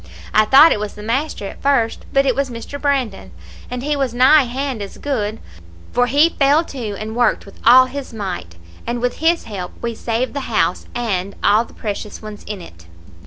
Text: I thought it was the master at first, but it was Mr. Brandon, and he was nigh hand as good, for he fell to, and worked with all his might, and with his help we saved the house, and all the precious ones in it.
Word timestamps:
I 0.33 0.45
thought 0.45 0.71
it 0.71 0.79
was 0.79 0.95
the 0.95 1.03
master 1.03 1.45
at 1.47 1.61
first, 1.61 2.05
but 2.11 2.25
it 2.25 2.33
was 2.33 2.49
Mr. 2.49 2.81
Brandon, 2.81 3.29
and 3.69 3.83
he 3.83 3.95
was 3.95 4.15
nigh 4.15 4.45
hand 4.45 4.81
as 4.81 4.97
good, 4.97 5.39
for 5.91 6.07
he 6.07 6.29
fell 6.39 6.63
to, 6.63 6.95
and 6.97 7.15
worked 7.15 7.45
with 7.45 7.59
all 7.63 7.85
his 7.85 8.11
might, 8.11 8.55
and 8.87 8.99
with 8.99 9.17
his 9.17 9.43
help 9.43 9.73
we 9.79 9.93
saved 9.93 10.33
the 10.33 10.39
house, 10.49 10.87
and 10.95 11.35
all 11.43 11.65
the 11.65 11.75
precious 11.75 12.19
ones 12.19 12.43
in 12.45 12.61
it. 12.63 12.87